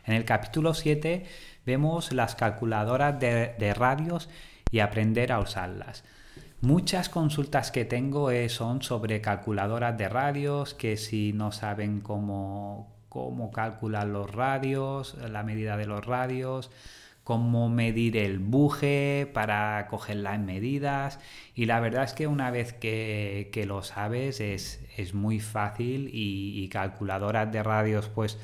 En 0.07 0.15
el 0.15 0.25
capítulo 0.25 0.75
7 0.75 1.25
vemos 1.67 2.13
las 2.13 2.35
calculadoras 2.35 3.19
de, 3.21 3.75
radios 3.75 4.29
y 4.71 4.81
aprender 4.81 5.33
a 5.33 5.41
usarlas. 5.41 6.05
Muchas 6.61 7.09
consultas 7.09 7.71
que 7.71 7.85
tengo 7.85 8.31
eh, 8.31 8.49
son 8.49 8.83
sobre 8.83 9.21
calculadoras 9.21 9.97
de 9.97 10.09
radios, 10.09 10.75
que 10.75 10.97
si 10.97 11.33
no 11.33 11.53
saben 11.53 12.01
cómo, 12.01 12.97
cómo 13.09 13.53
calcular 13.53 14.07
los 14.07 14.31
radios, 14.33 15.17
la 15.31 15.45
medida 15.45 15.77
de 15.77 15.87
los 15.87 16.05
radios, 16.05 16.71
cómo 17.29 17.69
medir 17.69 18.17
el 18.17 18.39
buje 18.39 19.31
para 19.35 19.87
coger 19.89 20.17
las 20.17 20.41
medidas. 20.41 21.21
Y 21.55 21.67
la 21.67 21.79
verdad 21.79 22.05
es 22.05 22.15
que 22.15 22.27
una 22.27 22.51
vez 22.51 22.73
que, 22.73 23.65
lo 23.67 23.83
sabes 23.83 24.41
es, 24.41 25.13
muy 25.13 25.39
fácil 25.39 26.09
y, 26.11 26.67
calculadoras 26.71 27.53
de 27.53 27.63
radios 27.63 28.09
pues 28.09 28.39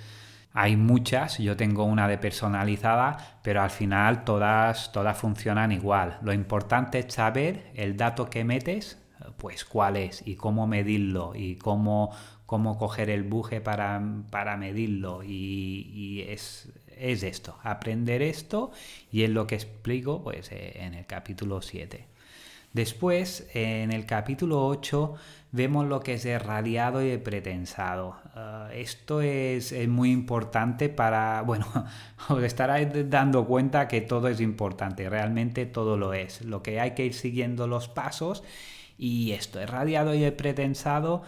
hay 0.52 0.76
muchas, 0.76 1.38
yo 1.38 1.56
tengo 1.56 1.84
una 1.84 2.08
de 2.08 2.18
personalizada, 2.18 3.38
pero 3.42 3.62
al 3.62 3.70
final 3.70 4.22
todas, 4.24 4.92
todas 4.92 5.16
funcionan 5.16 5.72
igual. 5.72 6.18
Lo 6.20 6.34
importante 6.34 6.98
es 6.98 7.14
saber 7.14 7.70
el 7.74 7.96
dato 7.96 8.28
que 8.28 8.44
metes, 8.44 8.98
pues 9.38 9.64
cuál 9.64 9.96
es 9.96 10.22
y 10.26 10.34
cómo 10.36 10.66
medirlo 10.66 11.32
y 11.34 11.56
cómo, 11.56 12.10
cómo 12.44 12.76
coger 12.76 13.08
el 13.08 13.22
buje 13.22 13.62
para, 13.62 13.98
medirlo. 14.58 15.22
Y 15.24 16.26
es, 16.28 16.70
es 16.98 17.22
esto, 17.22 17.58
aprender 17.62 18.22
esto 18.22 18.70
y 19.10 19.22
es 19.22 19.30
lo 19.30 19.46
que 19.46 19.54
explico 19.54 20.22
pues, 20.22 20.50
eh, 20.52 20.72
en 20.76 20.94
el 20.94 21.06
capítulo 21.06 21.62
7. 21.62 22.06
Después, 22.74 23.46
en 23.54 23.92
el 23.92 24.04
capítulo 24.04 24.66
8, 24.66 25.14
vemos 25.52 25.86
lo 25.86 26.00
que 26.00 26.14
es 26.14 26.24
el 26.24 26.40
radiado 26.40 27.04
y 27.04 27.10
el 27.10 27.20
pretensado. 27.20 28.16
Ah, 28.34 28.68
esto 28.74 29.20
es, 29.20 29.72
muy 29.86 30.10
importante 30.10 30.88
para, 30.88 31.42
bueno, 31.46 31.66
os 32.28 32.42
estaréis 32.42 32.88
dando 33.08 33.46
cuenta 33.46 33.86
que 33.86 34.00
todo 34.00 34.26
es 34.26 34.40
importante, 34.40 35.08
realmente 35.08 35.66
todo 35.66 35.96
lo 35.96 36.14
es. 36.14 36.42
Lo 36.42 36.64
que 36.64 36.80
hay 36.80 36.90
que 36.96 37.06
ir 37.06 37.14
siguiendo 37.14 37.68
los 37.68 37.88
pasos 37.88 38.42
y 38.98 39.30
esto, 39.32 39.60
el 39.60 39.68
radiado 39.68 40.12
y 40.12 40.28
pretensado 40.32 41.22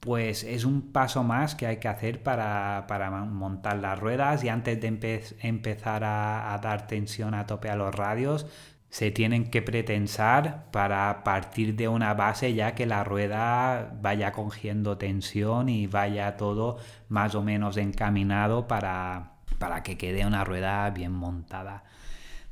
pues 0.00 0.44
es 0.44 0.64
un 0.64 0.92
paso 0.92 1.22
más 1.24 1.54
que 1.54 1.66
hay 1.66 1.78
que 1.78 1.88
hacer 1.88 2.22
para, 2.22 2.86
montar 3.30 3.78
las 3.78 3.98
ruedas 3.98 4.44
y 4.44 4.48
antes 4.48 4.80
de 4.80 5.22
empezar 5.40 6.04
a, 6.04 6.58
dar 6.62 6.86
tensión 6.86 7.34
a 7.34 7.46
tope 7.46 7.68
a 7.70 7.76
los 7.76 7.94
radios, 7.94 8.46
se 8.90 9.10
tienen 9.10 9.50
que 9.50 9.60
pretensar 9.60 10.70
para 10.70 11.22
partir 11.24 11.76
de 11.76 11.88
una 11.88 12.14
base 12.14 12.54
ya 12.54 12.74
que 12.74 12.86
la 12.86 13.04
rueda 13.04 13.98
vaya 14.00 14.32
cogiendo 14.32 14.96
tensión 14.96 15.68
y 15.68 15.86
vaya 15.86 16.36
todo 16.36 16.78
más 17.08 17.34
o 17.34 17.42
menos 17.42 17.76
encaminado 17.76 18.66
para, 18.66 19.32
para 19.58 19.82
que 19.82 19.98
quede 19.98 20.26
una 20.26 20.44
rueda 20.44 20.88
bien 20.90 21.12
montada. 21.12 21.84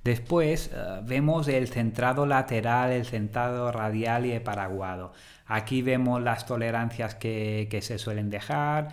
Después 0.06 0.70
eh, 0.72 1.00
vemos 1.02 1.48
el 1.48 1.66
centrado 1.66 2.26
lateral, 2.26 2.92
el 2.92 3.06
centrado 3.06 3.72
radial 3.72 4.24
y 4.24 4.30
el 4.30 4.40
paraguado. 4.40 5.12
Aquí 5.46 5.82
vemos 5.82 6.22
las 6.22 6.46
tolerancias 6.46 7.16
que, 7.16 7.76
se 7.82 7.98
suelen 7.98 8.30
dejar, 8.30 8.90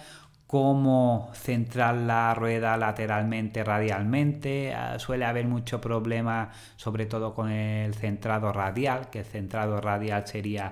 cómo 0.47 1.29
centrar 1.35 1.93
la 1.93 2.33
rueda 2.33 2.77
lateralmente, 2.77 3.63
radialmente. 3.63 4.73
Ah, 4.73 4.97
suele 4.97 5.25
haber 5.25 5.45
mucho 5.45 5.79
problema, 5.79 6.49
sobre 6.77 7.05
todo 7.05 7.35
con 7.35 7.51
el 7.51 7.93
centrado 7.93 8.51
radial, 8.51 9.11
que 9.11 9.19
el 9.19 9.25
centrado 9.25 9.81
radial 9.81 10.25
sería 10.25 10.71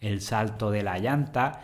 el 0.00 0.22
salto 0.22 0.70
de 0.70 0.82
la 0.84 0.98
llanta. 1.00 1.60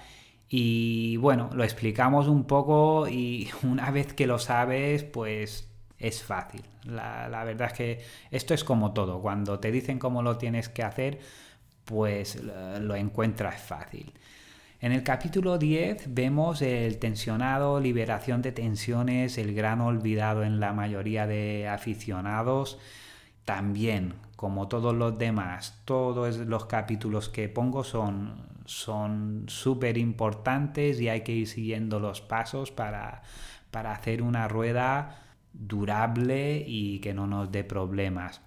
Y 0.50 1.16
bueno, 1.16 1.48
lo 1.54 1.64
explicamos 1.64 2.28
un 2.28 2.44
poco 2.44 3.08
y 3.08 3.48
una 3.62 3.90
vez 3.90 4.12
que 4.12 4.26
lo 4.26 4.38
sabes, 4.38 5.02
pues 5.04 5.67
es 5.98 6.22
fácil. 6.22 6.62
La, 6.84 7.28
la 7.28 7.44
verdad 7.44 7.68
es 7.68 7.72
que 7.74 8.00
esto 8.30 8.54
es 8.54 8.64
como 8.64 8.92
todo. 8.92 9.20
Cuando 9.20 9.58
te 9.58 9.70
dicen 9.70 9.98
cómo 9.98 10.22
lo 10.22 10.38
tienes 10.38 10.68
que 10.68 10.82
hacer, 10.82 11.18
pues 11.84 12.38
lo 12.80 12.94
encuentras 12.94 13.60
fácil. 13.60 14.12
En 14.80 14.92
el 14.92 15.02
capítulo 15.02 15.58
10 15.58 16.14
vemos 16.14 16.62
el 16.62 16.98
tensionado, 16.98 17.80
liberación 17.80 18.42
de 18.42 18.52
tensiones, 18.52 19.36
el 19.36 19.54
gran 19.54 19.80
olvidado 19.80 20.44
en 20.44 20.60
la 20.60 20.72
mayoría 20.72 21.26
de 21.26 21.66
aficionados. 21.66 22.78
También, 23.44 24.14
como 24.36 24.68
todos 24.68 24.94
los 24.94 25.18
demás, 25.18 25.80
todos 25.84 26.36
los 26.36 26.66
capítulos 26.66 27.28
que 27.28 27.48
pongo 27.48 27.82
son 27.82 29.46
súper 29.48 29.98
importantes 29.98 31.00
y 31.00 31.08
hay 31.08 31.22
que 31.22 31.32
ir 31.32 31.48
siguiendo 31.48 31.98
los 31.98 32.20
pasos 32.20 32.70
para, 32.70 33.22
para 33.72 33.92
hacer 33.92 34.22
una 34.22 34.46
rueda 34.46 35.27
durable 35.52 36.64
y 36.66 37.00
que 37.00 37.14
no 37.14 37.26
nos 37.26 37.50
dé 37.50 37.64
problemas. 37.64 38.40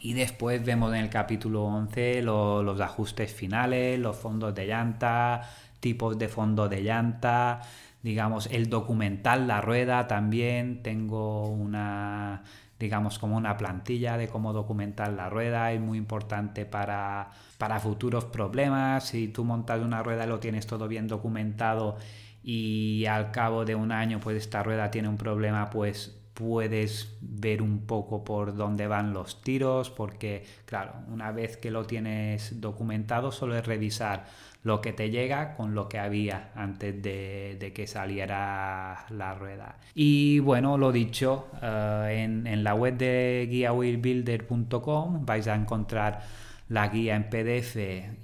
Y 0.00 0.14
después 0.14 0.64
vemos 0.64 0.92
en 0.94 1.00
el 1.00 1.10
capítulo 1.10 1.64
11 1.64 2.22
los 2.22 2.80
ajustes 2.80 3.32
finales, 3.32 3.98
los 3.98 4.16
fondos 4.16 4.54
de 4.54 4.66
llanta, 4.66 5.42
tipos 5.80 6.18
de 6.18 6.28
fondo 6.28 6.68
de 6.68 6.82
llanta, 6.82 7.60
digamos, 8.02 8.46
el 8.46 8.68
documental 8.68 9.46
La 9.46 9.60
Rueda 9.60 10.08
también. 10.08 10.82
Tengo 10.82 11.46
una 11.46 12.42
digamos, 12.82 13.20
como 13.20 13.36
una 13.36 13.56
plantilla 13.56 14.16
de 14.16 14.26
cómo 14.26 14.52
documentar 14.52 15.12
la 15.12 15.30
rueda, 15.30 15.70
es 15.70 15.80
muy 15.80 15.98
importante 15.98 16.66
para, 16.66 17.30
para 17.56 17.78
futuros 17.78 18.24
problemas, 18.24 19.04
si 19.04 19.28
tú 19.28 19.44
montas 19.44 19.80
una 19.80 20.02
rueda 20.02 20.24
y 20.24 20.28
lo 20.28 20.40
tienes 20.40 20.66
todo 20.66 20.88
bien 20.88 21.06
documentado 21.06 21.96
y 22.42 23.06
al 23.06 23.30
cabo 23.30 23.64
de 23.64 23.74
un 23.74 23.92
año 23.92 24.20
pues 24.20 24.36
esta 24.36 24.62
rueda 24.62 24.90
tiene 24.90 25.08
un 25.08 25.16
problema, 25.16 25.70
pues 25.70 26.18
puedes 26.34 27.16
ver 27.20 27.62
un 27.62 27.86
poco 27.86 28.24
por 28.24 28.56
dónde 28.56 28.86
van 28.86 29.12
los 29.12 29.42
tiros, 29.42 29.90
porque 29.90 30.44
claro, 30.64 30.94
una 31.08 31.30
vez 31.30 31.56
que 31.56 31.70
lo 31.70 31.84
tienes 31.84 32.60
documentado 32.60 33.32
solo 33.32 33.56
es 33.56 33.66
revisar 33.66 34.24
lo 34.64 34.80
que 34.80 34.92
te 34.92 35.10
llega 35.10 35.54
con 35.54 35.74
lo 35.74 35.88
que 35.88 35.98
había 35.98 36.50
antes 36.54 37.02
de, 37.02 37.72
que 37.74 37.86
saliera 37.86 39.06
la 39.10 39.34
rueda. 39.34 39.76
Y 39.94 40.38
bueno, 40.38 40.78
lo 40.78 40.92
dicho, 40.92 41.48
eh, 41.60 42.28
en, 42.46 42.64
la 42.64 42.74
web 42.74 42.96
de 42.96 43.48
guiawheelbuilder.com 43.50 45.26
vais 45.26 45.48
a 45.48 45.54
encontrar 45.54 46.22
la 46.68 46.88
guía 46.88 47.16
en 47.16 47.28
PDF 47.28 47.76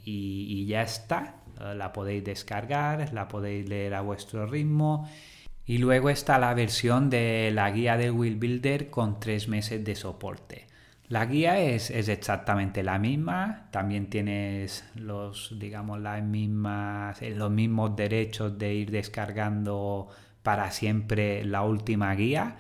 y, 0.05 0.67
ya 0.67 0.83
está. 0.83 1.38
La 1.75 1.93
podéis 1.93 2.25
descargar, 2.25 3.13
la 3.13 3.29
podéis 3.29 3.69
leer 3.69 3.95
a 3.95 4.01
vuestro 4.01 4.47
ritmo. 4.47 5.09
Y 5.67 5.79
luego 5.79 6.09
está 6.09 6.39
la 6.39 6.55
versión 6.55 7.11
de 7.11 7.51
la 7.53 7.71
guía 7.71 7.97
de 7.97 8.11
Wheel 8.11 8.37
Builder 8.37 8.91
con 8.91 9.21
tres 9.21 9.49
meses 9.49 9.85
de 9.85 9.95
soporte. 9.95 10.67
La 11.09 11.25
guía 11.25 11.59
es, 11.59 11.91
exactamente 11.91 12.83
la 12.83 12.99
misma, 12.99 13.69
también 13.71 14.11
tienes 14.11 14.85
los, 14.95 15.59
digamos, 15.59 16.01
las 16.01 16.23
mismas, 16.23 17.23
eh, 17.23 17.31
los 17.35 17.51
mismos 17.51 17.97
derechos 17.97 18.59
de 18.59 18.75
ir 18.75 18.91
descargando 18.91 20.09
para 20.43 20.71
siempre 20.71 21.45
la 21.45 21.63
última 21.63 22.15
guía. 22.15 22.57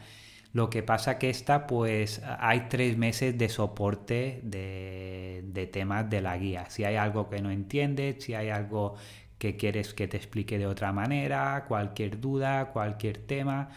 Lo 0.52 0.71
que 0.71 0.83
pasa 0.83 1.19
que 1.19 1.31
esta, 1.31 1.67
pues 1.67 2.23
hay 2.38 2.67
tres 2.69 2.97
meses 2.97 3.37
de 3.37 3.49
soporte 3.49 4.40
de, 4.43 5.43
de 5.45 5.67
temas 5.67 6.09
de 6.09 6.23
la 6.23 6.37
guía. 6.38 6.71
Si 6.71 6.85
hay 6.85 6.97
algo 6.97 7.28
que 7.28 7.40
no 7.43 7.50
entiendes, 7.50 8.25
si 8.25 8.35
hay 8.35 8.49
algo 8.49 8.97
que 9.38 9.57
quieres 9.57 9.95
que 9.95 10.09
te 10.09 10.17
explique 10.17 10.59
de 10.59 10.67
otra 10.67 10.93
manera, 10.93 11.64
cualquier 11.69 12.21
duda, 12.21 12.67
cualquier 12.73 13.19
tema, 13.19 13.71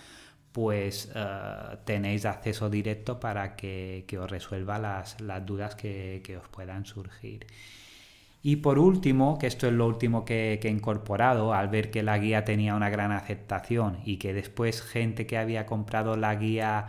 pues 0.51 1.11
eh, 1.15 1.77
tenéis 1.85 2.25
acceso 2.25 2.69
directo 2.69 3.19
para 3.19 3.55
que, 3.55 4.05
os 4.19 4.29
resuelva 4.29 4.79
las, 4.79 5.17
dudas 5.45 5.75
que, 5.75 6.39
os 6.41 6.47
puedan 6.49 6.85
surgir. 6.85 7.45
Y 8.43 8.57
por 8.57 8.79
último, 8.79 9.37
que 9.37 9.47
esto 9.47 9.67
es 9.67 9.73
lo 9.73 9.87
último 9.87 10.25
que, 10.25 10.59
he 10.61 10.69
incorporado, 10.69 11.53
al 11.53 11.69
ver 11.69 11.91
que 11.91 12.03
la 12.03 12.17
guía 12.17 12.43
tenía 12.43 12.75
una 12.75 12.89
gran 12.89 13.11
aceptación 13.11 13.99
y 14.03 14.17
que 14.17 14.33
después 14.33 14.81
gente 14.81 15.27
que 15.27 15.37
había 15.37 15.65
comprado 15.65 16.17
la 16.17 16.35
guía, 16.35 16.87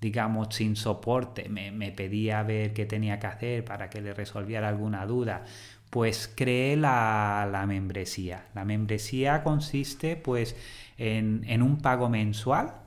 digamos, 0.00 0.54
sin 0.54 0.76
soporte, 0.76 1.48
me, 1.48 1.92
pedía 1.92 2.42
ver 2.42 2.72
qué 2.72 2.86
tenía 2.86 3.18
que 3.18 3.26
hacer 3.26 3.64
para 3.64 3.90
que 3.90 4.00
le 4.00 4.14
resolviera 4.14 4.68
alguna 4.68 5.06
duda, 5.06 5.44
pues 5.90 6.32
creé 6.34 6.76
la, 6.76 7.64
membresía. 7.68 8.46
La 8.54 8.64
membresía 8.64 9.42
consiste 9.42 10.16
pues 10.16 10.56
en, 10.98 11.44
en 11.46 11.62
un 11.62 11.78
pago 11.78 12.08
mensual 12.08 12.84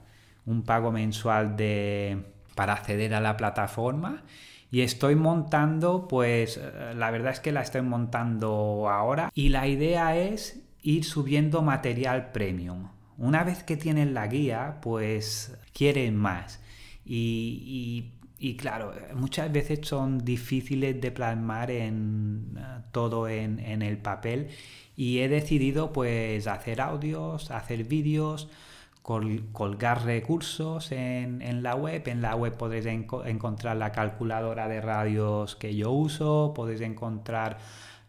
un 0.48 0.64
pago 0.64 0.92
mensual 0.92 1.56
de, 1.56 2.24
para 2.56 2.74
acceder 2.74 3.14
a 3.14 3.22
la 3.22 3.38
plataforma. 3.38 4.24
Y 4.70 4.82
estoy 4.82 5.16
montando, 5.16 6.08
pues 6.08 6.58
eh, 6.58 6.94
la 6.96 7.12
verdad 7.12 7.32
es 7.32 7.40
que 7.40 7.52
la 7.52 7.62
estoy 7.62 7.82
montando 7.82 8.90
ahora. 8.90 9.32
Y 9.34 9.50
la 9.50 9.68
idea 9.68 10.18
es 10.18 10.62
ir 10.82 11.06
subiendo 11.06 11.62
material 11.62 12.32
premium. 12.32 12.90
Una 13.18 13.44
vez 13.44 13.64
que 13.64 13.78
tienen 13.78 14.14
la 14.14 14.28
guía, 14.28 14.78
pues 14.82 15.58
quieren 15.74 16.16
más. 16.16 16.62
Y, 17.06 18.12
claro, 18.58 18.94
muchas 19.16 19.52
veces 19.52 19.80
son 19.88 20.24
difíciles 20.24 21.00
de 21.02 21.12
plasmar 21.12 21.72
en 21.72 22.58
eh, 22.58 22.62
todo 22.92 23.28
en, 23.28 23.60
en 23.60 23.82
el 23.82 23.98
papel. 23.98 24.50
Y 24.96 25.20
he 25.20 25.30
decidido 25.30 25.94
pues 25.94 26.48
hacer 26.48 26.82
audios, 26.82 27.52
hacer 27.52 27.86
vídeos 27.86 28.50
colgar 29.08 30.04
recursos 30.04 30.92
en, 30.92 31.64
la 31.64 31.76
web. 31.76 32.06
En 32.08 32.22
la 32.22 32.36
web 32.36 32.58
podéis 32.58 32.86
encontrar 32.86 33.78
la 33.78 33.94
calculadora 33.94 34.68
de 34.68 34.82
radios 34.82 35.56
que 35.56 35.74
yo 35.76 35.92
uso, 35.92 36.52
podéis 36.54 36.82
encontrar 36.82 37.58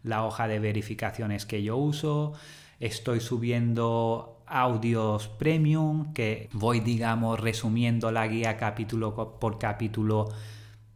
la 0.03 0.25
hoja 0.25 0.49
de 0.49 0.59
verificaciones 0.59 1.45
que 1.45 1.63
yo 1.63 1.77
uso. 1.77 2.33
Estoy 2.81 3.21
subiendo 3.21 4.43
audios 4.45 5.29
premium 5.29 6.11
que 6.11 6.49
voy, 6.51 6.81
digamos, 6.81 7.39
resumiendo 7.39 8.11
la 8.11 8.27
guía 8.27 8.57
capítulo 8.57 9.39
por 9.39 9.57
capítulo, 9.57 10.27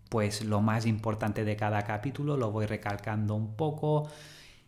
pues 0.09 0.43
lo 0.43 0.59
más 0.59 0.85
importante 0.85 1.45
de 1.45 1.55
cada 1.55 1.83
capítulo, 1.83 2.35
lo 2.35 2.51
voy 2.51 2.65
recalcando 2.65 3.35
un 3.35 3.55
poco. 3.55 4.09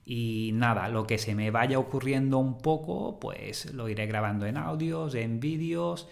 Y 0.05 0.51
nada, 0.53 0.87
lo 0.89 1.07
que 1.07 1.17
se 1.17 1.33
me 1.33 1.49
vaya 1.49 1.79
ocurriendo 1.79 2.37
un 2.37 2.59
poco, 2.59 3.19
pues 3.19 3.73
lo 3.73 3.89
iré 3.89 4.05
grabando 4.05 4.45
en 4.45 4.57
audios, 4.57 5.15
en 5.15 5.39
vídeos. 5.39 6.07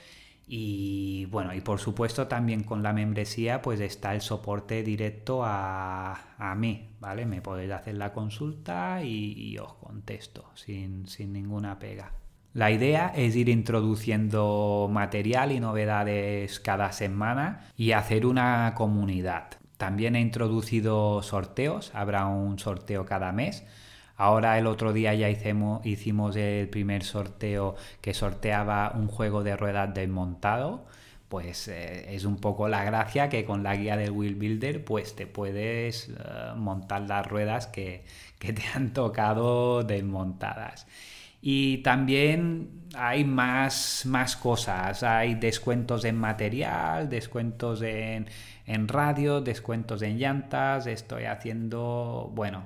Y 0.48 1.26
bueno, 1.26 1.54
y 1.54 1.62
por 1.62 1.80
supuesto 1.80 2.28
también 2.28 2.64
con 2.64 2.84
la 2.84 2.92
membresía 2.92 3.62
pues 3.62 3.80
está 3.80 4.14
el 4.14 4.22
soporte 4.22 4.84
directo 4.84 5.42
a, 5.44 6.56
mí, 6.58 6.90
¿vale? 7.00 7.26
Me 7.26 7.42
podéis 7.42 7.72
hacer 7.72 7.96
la 7.96 8.12
consulta 8.14 9.04
y, 9.04 9.58
os 9.58 9.74
contesto 9.76 10.50
sin, 10.56 11.08
sin 11.08 11.32
ninguna 11.32 11.80
pega. 11.80 12.12
La 12.54 12.72
idea 12.72 13.12
es 13.16 13.36
ir 13.36 13.50
introduciendo 13.50 14.90
material 14.92 15.52
y 15.52 15.60
novedades 15.60 16.60
cada 16.60 16.92
semana 16.92 17.70
y 17.78 17.92
hacer 17.92 18.26
una 18.26 18.74
comunidad. 18.76 19.52
También 19.78 20.16
he 20.16 20.22
introducido 20.22 21.24
sorteos, 21.24 21.92
habrá 21.96 22.28
un 22.28 22.60
sorteo 22.60 23.06
cada 23.06 23.32
mes 23.32 23.64
Ahora 24.16 24.58
el 24.60 24.68
otro 24.68 24.94
día 24.94 25.14
ya 25.16 25.30
hicimos, 25.30 26.36
el 26.36 26.70
primer 26.70 27.04
sorteo 27.04 27.76
que 28.02 28.14
sorteaba 28.14 28.94
un 28.96 29.08
juego 29.08 29.44
de 29.44 29.56
ruedas 29.58 29.94
desmontado. 29.94 30.86
Pues 31.30 31.68
eh, 31.68 32.14
es 32.16 32.26
un 32.26 32.38
poco 32.38 32.70
la 32.70 32.84
gracia 32.84 33.28
que 33.30 33.44
con 33.44 33.64
la 33.64 33.76
guía 33.76 33.98
del 33.98 34.12
Wheel 34.12 34.36
Builder 34.36 34.86
pues 34.86 35.16
te 35.16 35.26
puedes 35.26 36.10
eh, 36.10 36.14
montar 36.56 37.02
las 37.10 37.26
ruedas 37.26 37.66
que, 37.68 38.04
que 38.38 38.54
te 38.54 38.64
han 38.76 38.94
tocado 38.94 39.84
desmontadas. 39.84 40.86
Y 41.46 41.80
también 41.80 42.84
hay 42.96 43.26
más, 43.26 44.04
más 44.06 44.38
cosas, 44.38 45.04
hay 45.04 45.36
descuentos 45.36 46.06
en 46.06 46.18
material, 46.18 47.10
descuentos 47.10 47.82
en, 47.82 48.28
en 48.66 48.88
radio, 48.88 49.42
descuentos 49.42 50.02
en 50.02 50.18
llantas, 50.18 50.88
estoy 50.88 51.26
haciendo, 51.26 52.32
bueno, 52.34 52.64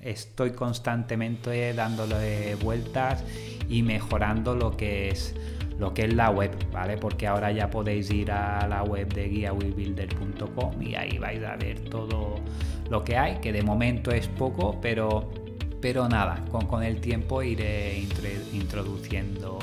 estoy 0.00 0.52
constantemente 0.52 1.72
dándole 1.74 2.54
vueltas 2.56 3.24
y 3.68 3.82
mejorando 3.82 4.54
lo 4.54 4.76
que 4.76 5.10
es 5.10 5.34
lo 5.78 5.94
que 5.94 6.04
es 6.04 6.14
la 6.14 6.30
web, 6.30 6.52
¿vale? 6.70 6.96
Porque 6.96 7.26
ahora 7.26 7.50
ya 7.50 7.68
podéis 7.68 8.10
ir 8.10 8.30
a 8.30 8.68
la 8.68 8.84
web 8.84 9.12
de 9.12 9.28
guiawillbuilder.com 9.28 10.80
y 10.80 10.94
ahí 10.94 11.18
vais 11.18 11.42
a 11.42 11.56
ver 11.56 11.80
todo 11.80 12.36
lo 12.88 13.02
que 13.02 13.16
hay, 13.16 13.36
que 13.40 13.52
de 13.52 13.62
momento 13.62 14.12
es 14.12 14.28
poco, 14.28 14.78
pero, 14.80 15.30
pero 15.80 16.08
nada, 16.08 16.44
con, 16.52 16.66
con 16.66 16.84
el 16.84 17.00
tiempo 17.00 17.42
iré 17.42 18.06
introduciendo 18.52 19.58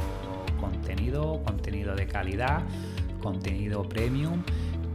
contenido, 0.60 1.42
contenido 1.46 1.96
de 1.96 2.08
calidad, 2.08 2.64
contenido 3.22 3.84
premium, 3.84 4.44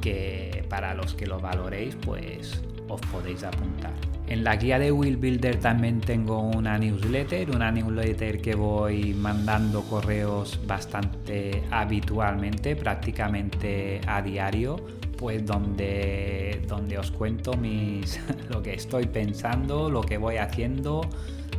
que 0.05 0.67
para 0.69 0.93
los 0.93 1.15
que 1.15 1.27
lo 1.27 1.41
valoréis, 1.41 1.97
pues 1.97 2.63
os 2.89 3.01
podéis 3.11 3.43
apuntar. 3.43 3.95
En 4.27 4.45
la 4.45 4.57
guía 4.57 4.79
de 4.79 4.93
Wheel 4.93 5.17
Builder 5.17 5.57
también 5.57 6.03
tengo 6.03 6.41
una 6.41 6.77
newsletter, 6.77 7.51
una 7.51 7.71
newsletter 7.71 8.43
que 8.43 8.55
voy 8.55 9.15
mandando 9.15 9.81
correos 9.83 10.61
bastante 10.67 11.63
habitualmente, 11.71 12.77
prácticamente 12.77 14.03
a 14.07 14.21
diario, 14.21 14.77
pues 15.17 15.47
donde, 15.47 16.63
donde 16.69 16.99
os 16.99 17.11
cuento 17.11 17.55
mis, 17.55 18.21
lo 18.51 18.63
que 18.63 18.75
estoy 18.75 19.07
pensando, 19.07 19.89
lo 19.89 20.03
que 20.03 20.19
voy 20.19 20.37
haciendo, 20.37 21.01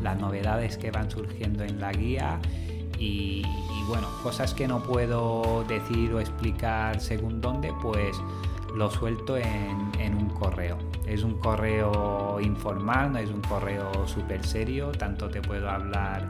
las 0.04 0.20
novedades 0.20 0.78
que 0.78 0.92
van 0.92 1.10
surgiendo 1.10 1.64
en 1.64 1.80
la 1.80 1.92
guía 1.92 2.40
y, 2.98 3.44
bueno, 3.88 4.08
cosas 4.24 4.54
que 4.54 4.68
no 4.68 4.82
puedo 4.84 5.64
decir 5.68 6.14
o 6.14 6.20
explicar 6.20 7.00
según 7.00 7.42
dónde, 7.42 7.74
pues 7.82 8.18
lo 8.76 8.90
suelto 8.92 9.38
en, 9.38 10.16
un 10.16 10.30
correo. 10.30 10.78
Es 11.06 11.24
un 11.24 11.40
correo 11.40 12.40
informal, 12.42 13.14
no 13.14 13.20
es 13.20 13.30
un 13.30 13.42
correo 13.42 14.08
súper 14.08 14.46
serio, 14.46 14.92
tanto 14.92 15.30
te 15.30 15.42
puedo 15.42 15.70
hablar 15.70 16.28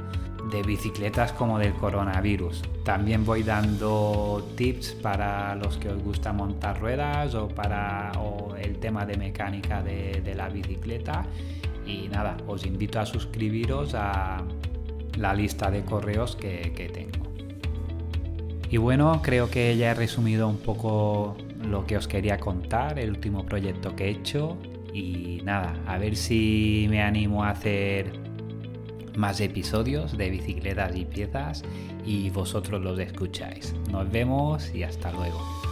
de 0.51 0.61
bicicletas 0.61 1.31
como 1.33 1.57
del 1.57 1.73
coronavirus. 1.73 2.61
También 2.83 3.25
voy 3.25 3.43
dando 3.43 4.47
tips 4.55 4.93
para 5.01 5.55
los 5.55 5.77
que 5.77 5.89
os 5.89 6.03
gusta 6.03 6.33
montar 6.33 6.79
ruedas 6.79 7.33
o 7.33 7.47
para 7.47 8.11
el 8.61 8.77
tema 8.77 9.05
de 9.05 9.17
mecánica 9.17 9.81
de, 9.81 10.33
la 10.35 10.49
bicicleta. 10.49 11.25
Y 11.85 12.07
nada, 12.09 12.37
os 12.47 12.65
invito 12.65 12.99
a 12.99 13.05
suscribiros 13.05 13.93
a 13.95 14.43
la 15.17 15.33
lista 15.33 15.71
de 15.71 15.83
correos 15.83 16.35
que 16.35 16.91
tengo. 16.93 17.25
Y 18.69 18.77
bueno, 18.77 19.21
creo 19.21 19.49
que 19.49 19.77
ya 19.77 19.91
he 19.91 19.93
resumido 19.93 20.47
un 20.47 20.57
poco 20.57 21.37
lo 21.63 21.85
que 21.85 21.97
os 21.97 22.07
quería 22.07 22.37
contar, 22.39 22.99
el 22.99 23.09
último 23.11 23.45
proyecto 23.45 23.95
que 23.95 24.05
he 24.05 24.09
hecho 24.09 24.57
y 24.93 25.41
nada, 25.43 25.79
a 25.85 25.97
ver 25.97 26.15
si 26.15 26.87
me 26.89 27.01
animo 27.01 27.43
a 27.43 27.49
hacer 27.49 28.13
más 29.15 29.39
episodios 29.39 30.17
de 30.17 30.29
bicicletas 30.29 30.95
y 30.95 31.05
piezas 31.05 31.63
y 32.05 32.29
vosotros 32.29 32.81
los 32.81 32.99
escucháis. 32.99 33.73
Nos 33.91 34.09
vemos 34.11 34.73
y 34.73 34.83
hasta 34.83 35.11
luego. 35.11 35.64